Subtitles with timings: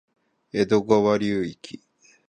[0.51, 1.79] 江戸川流域